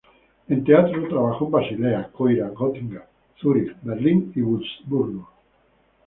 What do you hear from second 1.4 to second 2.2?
en Basilea,